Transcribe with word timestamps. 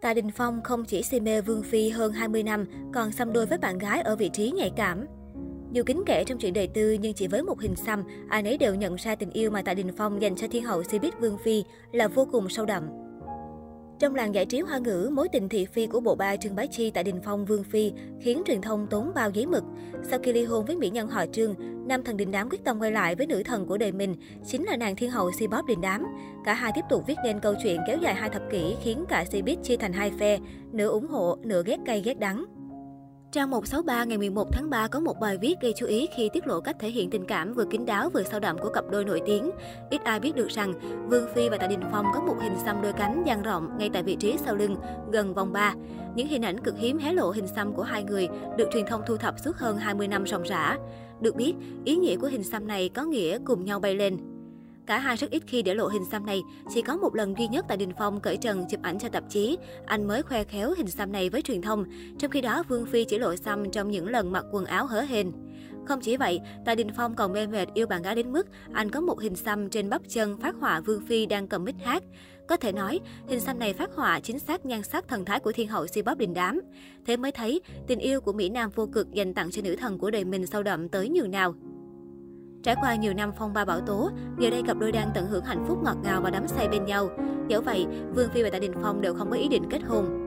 Tạ 0.00 0.14
Đình 0.14 0.30
Phong 0.30 0.62
không 0.62 0.84
chỉ 0.84 1.02
si 1.02 1.20
mê 1.20 1.40
Vương 1.40 1.62
Phi 1.62 1.88
hơn 1.88 2.12
20 2.12 2.42
năm, 2.42 2.64
còn 2.94 3.12
xăm 3.12 3.32
đôi 3.32 3.46
với 3.46 3.58
bạn 3.58 3.78
gái 3.78 4.00
ở 4.00 4.16
vị 4.16 4.30
trí 4.32 4.50
nhạy 4.50 4.70
cảm. 4.76 5.06
Dù 5.72 5.82
kính 5.86 6.02
kể 6.06 6.24
trong 6.26 6.38
chuyện 6.38 6.52
đời 6.52 6.66
tư 6.66 6.92
nhưng 7.00 7.14
chỉ 7.14 7.26
với 7.26 7.42
một 7.42 7.60
hình 7.60 7.76
xăm, 7.76 8.04
ai 8.28 8.42
nấy 8.42 8.58
đều 8.58 8.74
nhận 8.74 8.94
ra 8.94 9.14
tình 9.14 9.30
yêu 9.30 9.50
mà 9.50 9.62
Tạ 9.62 9.74
Đình 9.74 9.92
Phong 9.96 10.22
dành 10.22 10.36
cho 10.36 10.46
thiên 10.50 10.64
hậu 10.64 10.82
Cbiz 10.82 11.10
Vương 11.20 11.38
Phi 11.38 11.64
là 11.92 12.08
vô 12.08 12.28
cùng 12.32 12.48
sâu 12.48 12.66
đậm. 12.66 12.82
Trong 14.00 14.14
làng 14.14 14.34
giải 14.34 14.46
trí 14.46 14.60
hoa 14.60 14.78
ngữ, 14.78 15.10
mối 15.12 15.28
tình 15.28 15.48
thị 15.48 15.66
phi 15.66 15.86
của 15.86 16.00
bộ 16.00 16.14
ba 16.14 16.36
Trương 16.36 16.56
Bá 16.56 16.66
Chi 16.66 16.90
tại 16.90 17.04
Đình 17.04 17.20
Phong 17.24 17.44
Vương 17.44 17.64
Phi 17.64 17.92
khiến 18.20 18.42
truyền 18.46 18.60
thông 18.60 18.86
tốn 18.90 19.12
bao 19.14 19.30
giấy 19.30 19.46
mực. 19.46 19.64
Sau 20.02 20.18
khi 20.22 20.32
ly 20.32 20.44
hôn 20.44 20.64
với 20.64 20.76
mỹ 20.76 20.90
nhân 20.90 21.08
họ 21.08 21.24
Trương, 21.32 21.54
nam 21.88 22.04
thần 22.04 22.16
đình 22.16 22.30
đám 22.30 22.48
quyết 22.50 22.64
tâm 22.64 22.80
quay 22.80 22.92
lại 22.92 23.14
với 23.14 23.26
nữ 23.26 23.42
thần 23.42 23.66
của 23.66 23.78
đời 23.78 23.92
mình, 23.92 24.14
chính 24.46 24.64
là 24.64 24.76
nàng 24.76 24.96
thiên 24.96 25.10
hậu 25.10 25.30
Si 25.38 25.46
Bóp 25.46 25.66
đình 25.66 25.80
đám. 25.80 26.06
Cả 26.44 26.54
hai 26.54 26.72
tiếp 26.74 26.84
tục 26.90 27.04
viết 27.06 27.16
nên 27.24 27.40
câu 27.40 27.54
chuyện 27.62 27.80
kéo 27.86 27.98
dài 28.02 28.14
hai 28.14 28.30
thập 28.30 28.42
kỷ 28.50 28.76
khiến 28.82 29.04
cả 29.08 29.24
Cbiz 29.30 29.56
chia 29.62 29.76
thành 29.76 29.92
hai 29.92 30.12
phe, 30.18 30.38
nửa 30.72 30.88
ủng 30.88 31.08
hộ, 31.08 31.36
nửa 31.42 31.62
ghét 31.66 31.78
cay 31.86 32.02
ghét 32.02 32.18
đắng. 32.18 32.44
Trang 33.32 33.50
163 33.50 34.04
ngày 34.04 34.18
11 34.18 34.48
tháng 34.52 34.70
3 34.70 34.88
có 34.88 35.00
một 35.00 35.20
bài 35.20 35.38
viết 35.38 35.60
gây 35.60 35.72
chú 35.76 35.86
ý 35.86 36.08
khi 36.16 36.28
tiết 36.32 36.46
lộ 36.46 36.60
cách 36.60 36.76
thể 36.78 36.90
hiện 36.90 37.10
tình 37.10 37.24
cảm 37.24 37.54
vừa 37.54 37.64
kín 37.64 37.86
đáo 37.86 38.10
vừa 38.10 38.22
sâu 38.22 38.40
đậm 38.40 38.58
của 38.58 38.68
cặp 38.68 38.84
đôi 38.90 39.04
nổi 39.04 39.20
tiếng. 39.26 39.50
Ít 39.90 40.04
ai 40.04 40.20
biết 40.20 40.36
được 40.36 40.48
rằng 40.48 40.72
Vương 41.08 41.34
Phi 41.34 41.48
và 41.48 41.56
Tạ 41.56 41.66
Đình 41.66 41.80
Phong 41.92 42.06
có 42.14 42.20
một 42.20 42.36
hình 42.42 42.52
xăm 42.64 42.82
đôi 42.82 42.92
cánh 42.92 43.22
dang 43.26 43.42
rộng 43.42 43.78
ngay 43.78 43.90
tại 43.92 44.02
vị 44.02 44.16
trí 44.16 44.36
sau 44.44 44.56
lưng, 44.56 44.76
gần 45.12 45.34
vòng 45.34 45.52
ba. 45.52 45.74
Những 46.14 46.28
hình 46.28 46.44
ảnh 46.44 46.60
cực 46.60 46.78
hiếm 46.78 46.98
hé 46.98 47.12
lộ 47.12 47.30
hình 47.30 47.46
xăm 47.46 47.72
của 47.72 47.82
hai 47.82 48.04
người 48.04 48.28
được 48.56 48.68
truyền 48.72 48.86
thông 48.86 49.02
thu 49.06 49.16
thập 49.16 49.34
suốt 49.38 49.56
hơn 49.56 49.76
20 49.76 50.08
năm 50.08 50.26
ròng 50.26 50.42
rã. 50.42 50.76
Được 51.20 51.36
biết, 51.36 51.54
ý 51.84 51.96
nghĩa 51.96 52.16
của 52.16 52.26
hình 52.26 52.44
xăm 52.44 52.66
này 52.66 52.88
có 52.88 53.04
nghĩa 53.04 53.38
cùng 53.44 53.64
nhau 53.64 53.80
bay 53.80 53.94
lên. 53.94 54.29
Cả 54.90 54.98
hai 54.98 55.16
rất 55.16 55.30
ít 55.30 55.42
khi 55.46 55.62
để 55.62 55.74
lộ 55.74 55.88
hình 55.88 56.04
xăm 56.04 56.26
này, 56.26 56.42
chỉ 56.74 56.82
có 56.82 56.96
một 56.96 57.14
lần 57.14 57.34
duy 57.38 57.48
nhất 57.48 57.64
tại 57.68 57.76
Đình 57.76 57.92
Phong 57.98 58.20
cởi 58.20 58.36
trần 58.36 58.64
chụp 58.70 58.82
ảnh 58.82 58.98
cho 58.98 59.08
tạp 59.08 59.24
chí, 59.30 59.58
anh 59.86 60.08
mới 60.08 60.22
khoe 60.22 60.44
khéo 60.44 60.74
hình 60.76 60.90
xăm 60.90 61.12
này 61.12 61.30
với 61.30 61.42
truyền 61.42 61.62
thông, 61.62 61.84
trong 62.18 62.30
khi 62.30 62.40
đó 62.40 62.62
Vương 62.68 62.86
Phi 62.86 63.04
chỉ 63.04 63.18
lộ 63.18 63.36
xăm 63.36 63.70
trong 63.70 63.90
những 63.90 64.08
lần 64.08 64.32
mặc 64.32 64.44
quần 64.52 64.64
áo 64.64 64.86
hở 64.86 65.00
hên. 65.00 65.32
Không 65.84 66.00
chỉ 66.00 66.16
vậy, 66.16 66.40
Tạ 66.64 66.74
Đình 66.74 66.88
Phong 66.96 67.14
còn 67.14 67.32
mê 67.32 67.46
mệt 67.46 67.68
yêu 67.74 67.86
bạn 67.86 68.02
gái 68.02 68.14
đến 68.14 68.32
mức 68.32 68.46
anh 68.72 68.90
có 68.90 69.00
một 69.00 69.20
hình 69.20 69.36
xăm 69.36 69.68
trên 69.68 69.90
bắp 69.90 70.02
chân 70.08 70.36
phát 70.40 70.54
họa 70.60 70.80
Vương 70.80 71.06
Phi 71.06 71.26
đang 71.26 71.48
cầm 71.48 71.64
mic 71.64 71.76
hát. 71.84 72.02
Có 72.48 72.56
thể 72.56 72.72
nói, 72.72 73.00
hình 73.28 73.40
xăm 73.40 73.58
này 73.58 73.72
phát 73.72 73.90
họa 73.94 74.20
chính 74.20 74.38
xác 74.38 74.66
nhan 74.66 74.82
sắc 74.82 75.08
thần 75.08 75.24
thái 75.24 75.40
của 75.40 75.52
thiên 75.52 75.68
hậu 75.68 75.86
si 75.86 76.02
bóp 76.02 76.18
đình 76.18 76.34
đám. 76.34 76.60
Thế 77.06 77.16
mới 77.16 77.32
thấy, 77.32 77.60
tình 77.86 77.98
yêu 77.98 78.20
của 78.20 78.32
Mỹ 78.32 78.48
Nam 78.48 78.70
vô 78.74 78.86
cực 78.86 79.12
dành 79.12 79.34
tặng 79.34 79.50
cho 79.50 79.62
nữ 79.62 79.76
thần 79.76 79.98
của 79.98 80.10
đời 80.10 80.24
mình 80.24 80.46
sâu 80.46 80.62
đậm 80.62 80.88
tới 80.88 81.08
nhường 81.08 81.30
nào. 81.30 81.54
Trải 82.62 82.76
qua 82.82 82.94
nhiều 82.94 83.14
năm 83.14 83.32
phong 83.38 83.52
ba 83.52 83.64
bão 83.64 83.80
tố, 83.80 84.10
giờ 84.38 84.50
đây 84.50 84.62
cặp 84.66 84.78
đôi 84.78 84.92
đang 84.92 85.10
tận 85.14 85.26
hưởng 85.26 85.44
hạnh 85.44 85.64
phúc 85.68 85.78
ngọt 85.84 85.96
ngào 86.02 86.20
và 86.20 86.30
đắm 86.30 86.48
say 86.48 86.68
bên 86.68 86.84
nhau. 86.84 87.10
Dẫu 87.48 87.60
vậy, 87.62 87.86
Vương 88.14 88.28
Phi 88.28 88.42
và 88.42 88.50
Tạ 88.50 88.58
Đình 88.58 88.72
Phong 88.82 89.00
đều 89.00 89.14
không 89.14 89.30
có 89.30 89.36
ý 89.36 89.48
định 89.48 89.62
kết 89.70 89.82
hôn. 89.86 90.26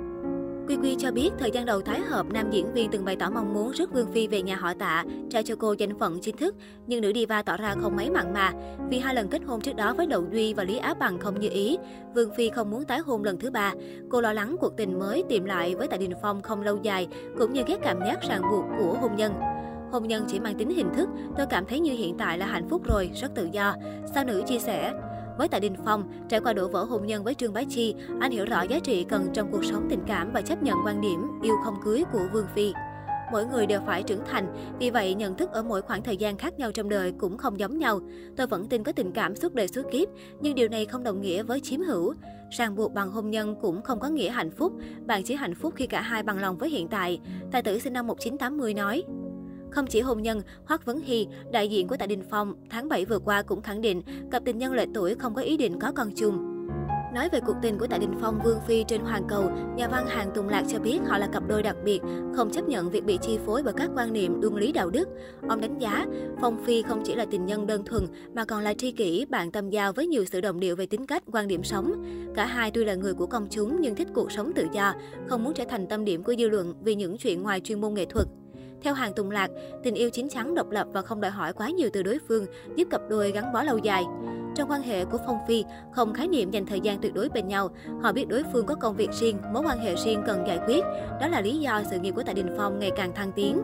Quy 0.68 0.78
Quy 0.78 0.96
cho 1.00 1.12
biết, 1.12 1.30
thời 1.40 1.52
gian 1.52 1.66
đầu 1.66 1.82
thái 1.82 2.00
hợp, 2.00 2.26
nam 2.30 2.52
diễn 2.52 2.74
viên 2.74 2.92
từng 2.92 3.06
bày 3.06 3.16
tỏ 3.16 3.30
mong 3.30 3.54
muốn 3.54 3.72
rước 3.72 3.94
Vương 3.94 4.12
Phi 4.12 4.28
về 4.28 4.42
nhà 4.42 4.56
họ 4.56 4.74
tạ, 4.74 5.06
trao 5.30 5.44
cho 5.44 5.56
cô 5.60 5.76
danh 5.78 6.00
phận 6.00 6.20
chính 6.22 6.38
thức. 6.38 6.56
Nhưng 6.88 7.02
nữ 7.02 7.12
diva 7.16 7.44
tỏ 7.44 7.58
ra 7.58 7.76
không 7.82 7.96
mấy 7.96 8.10
mặn 8.10 8.34
mà, 8.34 8.52
vì 8.90 9.00
hai 9.00 9.16
lần 9.16 9.28
kết 9.28 9.42
hôn 9.46 9.62
trước 9.62 9.76
đó 9.76 9.94
với 9.94 10.08
Đậu 10.08 10.26
Duy 10.32 10.54
và 10.54 10.64
Lý 10.64 10.78
Á 10.78 10.94
Bằng 10.94 11.20
không 11.20 11.40
như 11.40 11.50
ý. 11.50 11.78
Vương 12.16 12.34
Phi 12.38 12.50
không 12.50 12.72
muốn 12.72 12.84
tái 12.84 13.00
hôn 13.00 13.24
lần 13.24 13.40
thứ 13.40 13.52
ba. 13.52 13.74
Cô 14.10 14.22
lo 14.22 14.34
lắng 14.34 14.56
cuộc 14.60 14.78
tình 14.78 15.00
mới 15.00 15.24
tìm 15.30 15.46
lại 15.46 15.76
với 15.76 15.88
Tạ 15.88 15.98
Đình 15.98 16.14
Phong 16.22 16.42
không 16.42 16.62
lâu 16.62 16.80
dài, 16.82 17.08
cũng 17.40 17.54
như 17.54 17.64
ghét 17.68 17.78
cảm 17.82 18.00
giác 18.00 18.22
ràng 18.30 18.42
buộc 18.52 18.66
của 18.78 18.98
hôn 19.02 19.16
nhân. 19.16 19.34
Hôn 19.94 20.08
nhân 20.08 20.26
chỉ 20.28 20.40
mang 20.40 20.56
tính 20.56 20.70
hình 20.70 20.94
thức, 20.96 21.10
tôi 21.38 21.46
cảm 21.50 21.66
thấy 21.66 21.80
như 21.80 21.92
hiện 21.94 22.16
tại 22.18 22.38
là 22.38 22.46
hạnh 22.46 22.70
phúc 22.70 22.82
rồi, 22.86 23.10
rất 23.14 23.36
tự 23.36 23.50
do. 23.52 23.76
Sao 24.14 24.26
nữ 24.26 24.44
chia 24.48 24.60
sẻ? 24.60 24.94
Với 25.38 25.48
Tạ 25.48 25.60
Đình 25.60 25.76
Phong, 25.86 26.04
trải 26.30 26.40
qua 26.40 26.54
đổ 26.54 26.68
vỡ 26.68 26.84
hôn 26.84 27.06
nhân 27.06 27.24
với 27.24 27.34
Trương 27.34 27.54
Bá 27.54 27.64
Chi, 27.70 27.96
anh 28.20 28.32
hiểu 28.32 28.46
rõ 28.46 28.62
giá 28.62 28.80
trị 28.80 29.06
cần 29.10 29.28
trong 29.34 29.52
cuộc 29.52 29.66
sống 29.66 29.88
tình 29.90 30.00
cảm 30.08 30.32
và 30.34 30.42
chấp 30.42 30.64
nhận 30.64 30.78
quan 30.86 31.02
điểm 31.02 31.28
yêu 31.44 31.56
không 31.64 31.76
cưới 31.86 32.04
của 32.12 32.28
Vương 32.34 32.48
Phi. 32.56 32.74
Mỗi 33.32 33.46
người 33.46 33.66
đều 33.66 33.82
phải 33.86 34.04
trưởng 34.04 34.26
thành, 34.26 34.76
vì 34.80 34.90
vậy 34.90 35.14
nhận 35.14 35.38
thức 35.38 35.52
ở 35.52 35.64
mỗi 35.64 35.82
khoảng 35.82 36.04
thời 36.04 36.18
gian 36.18 36.38
khác 36.38 36.60
nhau 36.60 36.72
trong 36.72 36.90
đời 36.90 37.14
cũng 37.18 37.38
không 37.38 37.60
giống 37.60 37.78
nhau. 37.78 38.00
Tôi 38.38 38.48
vẫn 38.48 38.68
tin 38.68 38.84
có 38.84 38.92
tình 38.92 39.12
cảm 39.12 39.36
suốt 39.36 39.54
đời 39.54 39.68
suốt 39.68 39.84
kiếp, 39.92 40.08
nhưng 40.42 40.56
điều 40.56 40.70
này 40.70 40.86
không 40.86 41.04
đồng 41.04 41.22
nghĩa 41.22 41.44
với 41.44 41.60
chiếm 41.60 41.82
hữu. 41.82 42.14
Ràng 42.50 42.76
buộc 42.76 42.94
bằng 42.94 43.12
hôn 43.12 43.30
nhân 43.30 43.56
cũng 43.62 43.82
không 43.82 44.00
có 44.00 44.10
nghĩa 44.10 44.30
hạnh 44.30 44.52
phúc, 44.52 44.74
bạn 45.06 45.24
chỉ 45.24 45.36
hạnh 45.36 45.56
phúc 45.56 45.74
khi 45.78 45.88
cả 45.88 46.02
hai 46.02 46.24
bằng 46.24 46.40
lòng 46.40 46.58
với 46.58 46.70
hiện 46.70 46.88
tại. 46.88 47.20
Tài 47.52 47.64
tử 47.64 47.80
sinh 47.80 47.94
năm 47.94 48.08
1980 48.08 48.74
nói. 48.74 49.04
Không 49.74 49.88
chỉ 49.88 50.02
hôn 50.02 50.22
nhân, 50.22 50.42
Hoắc 50.66 50.86
Vấn 50.86 51.00
Hy, 51.00 51.28
đại 51.52 51.70
diện 51.70 51.88
của 51.88 51.98
Tạ 51.98 52.06
Đình 52.06 52.24
Phong, 52.30 52.54
tháng 52.70 52.90
7 52.90 53.06
vừa 53.06 53.20
qua 53.20 53.42
cũng 53.42 53.62
khẳng 53.62 53.82
định 53.82 54.02
cặp 54.32 54.46
tình 54.46 54.58
nhân 54.58 54.74
lệ 54.74 54.86
tuổi 54.94 55.16
không 55.16 55.34
có 55.34 55.42
ý 55.42 55.58
định 55.58 55.80
có 55.80 55.92
con 55.92 56.12
chung. 56.16 56.50
Nói 57.14 57.30
về 57.30 57.40
cuộc 57.46 57.56
tình 57.62 57.78
của 57.78 57.88
Tạ 57.88 57.98
Đình 57.98 58.14
Phong 58.22 58.40
Vương 58.44 58.60
Phi 58.68 58.84
trên 58.88 59.02
Hoàng 59.02 59.24
Cầu, 59.30 59.52
nhà 59.76 59.88
văn 59.88 60.08
Hàng 60.08 60.32
Tùng 60.36 60.50
Lạc 60.50 60.64
cho 60.68 60.80
biết 60.80 61.00
họ 61.06 61.18
là 61.18 61.28
cặp 61.28 61.44
đôi 61.48 61.64
đặc 61.64 61.76
biệt, 61.84 62.02
không 62.36 62.52
chấp 62.52 62.68
nhận 62.68 62.90
việc 62.90 63.06
bị 63.06 63.18
chi 63.22 63.40
phối 63.46 63.64
bởi 63.64 63.74
các 63.74 63.90
quan 63.96 64.14
niệm 64.14 64.42
luân 64.42 64.56
lý 64.56 64.72
đạo 64.72 64.90
đức. 64.90 65.10
Ông 65.50 65.62
đánh 65.62 65.78
giá, 65.78 66.06
Phong 66.42 66.66
Phi 66.66 66.82
không 66.82 67.02
chỉ 67.06 67.16
là 67.16 67.26
tình 67.32 67.46
nhân 67.46 67.68
đơn 67.68 67.86
thuần 67.86 68.08
mà 68.34 68.46
còn 68.46 68.62
là 68.62 68.74
tri 68.74 68.92
kỷ, 68.92 69.26
bạn 69.30 69.52
tâm 69.52 69.70
giao 69.70 69.94
với 69.94 70.08
nhiều 70.08 70.26
sự 70.26 70.42
đồng 70.42 70.60
điệu 70.60 70.76
về 70.76 70.86
tính 70.86 71.06
cách, 71.06 71.24
quan 71.32 71.48
điểm 71.48 71.64
sống. 71.64 71.94
Cả 72.36 72.46
hai 72.46 72.72
tuy 72.72 72.86
là 72.86 72.96
người 72.96 73.14
của 73.14 73.26
công 73.26 73.48
chúng 73.50 73.82
nhưng 73.82 73.96
thích 73.96 74.08
cuộc 74.14 74.32
sống 74.32 74.52
tự 74.56 74.68
do, 74.74 74.94
không 75.28 75.44
muốn 75.44 75.54
trở 75.54 75.64
thành 75.70 75.88
tâm 75.88 76.06
điểm 76.06 76.24
của 76.24 76.36
dư 76.40 76.50
luận 76.50 76.74
vì 76.84 76.96
những 76.96 77.18
chuyện 77.18 77.44
ngoài 77.44 77.60
chuyên 77.60 77.82
môn 77.82 77.94
nghệ 77.94 78.06
thuật. 78.06 78.28
Theo 78.84 78.94
hàng 78.94 79.14
Tùng 79.14 79.32
Lạc, 79.32 79.52
tình 79.84 79.96
yêu 79.96 80.10
chín 80.10 80.30
chắn, 80.30 80.56
độc 80.56 80.70
lập 80.72 80.88
và 80.94 81.02
không 81.02 81.22
đòi 81.22 81.32
hỏi 81.32 81.54
quá 81.54 81.70
nhiều 81.70 81.90
từ 81.94 82.04
đối 82.04 82.20
phương, 82.28 82.46
giúp 82.76 82.88
cặp 82.92 83.02
đôi 83.10 83.32
gắn 83.32 83.54
bó 83.54 83.64
lâu 83.64 83.78
dài. 83.78 84.04
Trong 84.56 84.72
quan 84.72 84.82
hệ 84.82 85.06
của 85.06 85.18
Phong 85.26 85.38
Phi, 85.48 85.64
không 85.92 86.14
khái 86.14 86.28
niệm 86.28 86.52
dành 86.52 86.66
thời 86.66 86.80
gian 86.80 87.02
tuyệt 87.02 87.14
đối 87.14 87.30
bên 87.30 87.48
nhau. 87.48 87.70
Họ 88.02 88.12
biết 88.12 88.26
đối 88.28 88.44
phương 88.54 88.66
có 88.66 88.76
công 88.76 88.96
việc 88.96 89.10
riêng, 89.20 89.38
mối 89.54 89.64
quan 89.66 89.80
hệ 89.80 89.96
riêng 89.96 90.24
cần 90.28 90.48
giải 90.48 90.60
quyết. 90.68 90.84
Đó 91.22 91.28
là 91.28 91.42
lý 91.42 91.58
do 91.58 91.82
sự 91.92 92.00
nghiệp 92.00 92.12
của 92.12 92.24
Tạ 92.24 92.34
Đình 92.34 92.48
Phong 92.58 92.80
ngày 92.80 92.92
càng 92.96 93.14
thăng 93.14 93.32
tiến. 93.32 93.62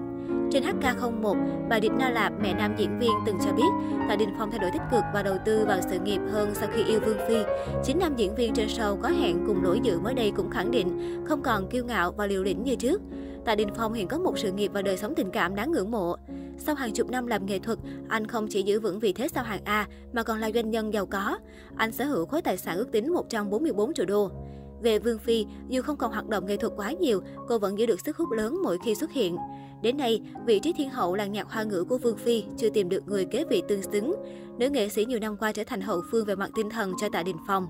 Trên 0.52 0.64
HK01, 0.64 1.36
bà 1.70 1.80
Địch 1.80 1.92
Na 2.00 2.10
Lạp, 2.10 2.34
mẹ 2.42 2.54
nam 2.54 2.76
diễn 2.78 3.00
viên 3.00 3.12
từng 3.26 3.36
cho 3.46 3.52
biết, 3.54 3.98
Tạ 4.10 4.16
Đình 4.16 4.30
Phong 4.40 4.52
thay 4.52 4.60
đổi 4.60 4.70
tích 4.74 4.82
cực 4.92 5.04
và 5.14 5.24
đầu 5.24 5.36
tư 5.46 5.66
vào 5.66 5.80
sự 5.82 6.00
nghiệp 6.00 6.20
hơn 6.32 6.50
sau 6.54 6.70
khi 6.74 6.84
yêu 6.84 7.00
Vương 7.06 7.18
Phi. 7.28 7.38
Chính 7.84 8.00
nam 8.00 8.16
diễn 8.16 8.36
viên 8.36 8.54
trên 8.54 8.68
show 8.68 8.98
có 9.02 9.10
hẹn 9.10 9.44
cùng 9.48 9.64
lỗi 9.64 9.80
dự 9.84 10.00
mới 10.00 10.14
đây 10.14 10.32
cũng 10.36 10.50
khẳng 10.50 10.72
định 10.72 11.24
không 11.28 11.42
còn 11.42 11.70
kiêu 11.70 11.86
ngạo 11.86 12.12
và 12.12 12.26
liều 12.28 12.44
lĩnh 12.44 12.64
như 12.64 12.76
trước. 12.76 13.02
Tạ 13.50 13.56
Đình 13.56 13.70
Phong 13.78 13.94
hiện 13.94 14.08
có 14.08 14.20
một 14.20 14.40
sự 14.40 14.52
nghiệp 14.52 14.72
và 14.74 14.82
đời 14.82 14.98
sống 14.98 15.16
tình 15.16 15.32
cảm 15.32 15.56
đáng 15.56 15.72
ngưỡng 15.72 15.92
mộ. 15.92 16.16
Sau 16.58 16.76
hàng 16.76 16.94
chục 16.94 17.10
năm 17.10 17.28
làm 17.28 17.46
nghệ 17.46 17.60
thuật, 17.60 17.80
anh 18.10 18.28
không 18.28 18.48
chỉ 18.48 18.62
giữ 18.62 18.80
vững 18.80 19.00
vị 19.00 19.14
thế 19.14 19.28
sao 19.28 19.44
hàng 19.44 19.62
A 19.64 19.88
mà 20.14 20.24
còn 20.24 20.40
là 20.40 20.52
doanh 20.52 20.70
nhân 20.70 20.94
giàu 20.94 21.06
có. 21.06 21.40
Anh 21.76 21.92
sở 21.92 22.06
hữu 22.06 22.26
khối 22.26 22.42
tài 22.42 22.58
sản 22.58 22.78
ước 22.78 22.92
tính 22.92 23.14
144 23.14 23.94
triệu 23.94 24.06
đô. 24.06 24.32
Về 24.82 25.00
Vương 25.00 25.20
Phi, 25.20 25.46
dù 25.70 25.82
không 25.82 25.98
còn 25.98 26.12
hoạt 26.12 26.28
động 26.28 26.46
nghệ 26.46 26.58
thuật 26.58 26.74
quá 26.76 26.92
nhiều, 26.92 27.22
cô 27.48 27.60
vẫn 27.60 27.80
giữ 27.80 27.86
được 27.86 28.00
sức 28.00 28.18
hút 28.18 28.32
lớn 28.32 28.58
mỗi 28.64 28.78
khi 28.86 28.96
xuất 28.96 29.12
hiện. 29.12 29.38
Đến 29.82 29.98
nay, 29.98 30.22
vị 30.46 30.60
trí 30.60 30.74
thiên 30.74 30.90
hậu 30.90 31.16
làng 31.16 31.32
nhạc 31.32 31.48
hoa 31.52 31.64
ngữ 31.64 31.84
của 31.90 31.98
Vương 31.98 32.18
Phi 32.18 32.44
chưa 32.58 32.70
tìm 32.70 32.90
được 32.90 33.08
người 33.08 33.26
kế 33.26 33.44
vị 33.50 33.64
tương 33.68 33.82
xứng. 33.82 34.16
Nữ 34.58 34.70
nghệ 34.70 34.90
sĩ 34.90 35.06
nhiều 35.06 35.20
năm 35.20 35.38
qua 35.38 35.52
trở 35.52 35.64
thành 35.64 35.82
hậu 35.82 36.02
phương 36.12 36.26
về 36.26 36.36
mặt 36.36 36.50
tinh 36.56 36.70
thần 36.70 36.94
cho 37.02 37.10
Tạ 37.10 37.24
Đình 37.24 37.38
Phong. 37.48 37.68